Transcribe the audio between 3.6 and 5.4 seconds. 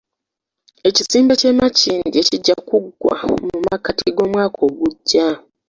makkati g'omwaka ogujja